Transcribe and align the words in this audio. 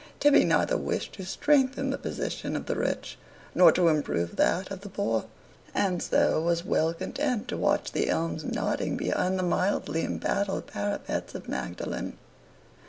Tibby 0.19 0.45
neither 0.45 0.77
wished 0.77 1.13
to 1.13 1.25
strengthen 1.27 1.91
the 1.91 1.97
position 1.99 2.55
of 2.55 2.65
the 2.65 2.75
rich 2.75 3.19
nor 3.53 3.71
to 3.73 3.87
improve 3.87 4.35
that 4.35 4.71
of 4.71 4.81
the 4.81 4.89
poor, 4.89 5.25
and 5.75 6.01
so 6.01 6.41
was 6.41 6.65
well 6.65 6.91
content 6.95 7.47
to 7.49 7.55
watch 7.55 7.91
the 7.91 8.09
elms 8.09 8.43
nodding 8.43 8.97
behind 8.97 9.37
the 9.37 9.43
mildly 9.43 10.03
embattled 10.03 10.65
parapets 10.65 11.35
of 11.35 11.47
Magdalen. 11.47 12.17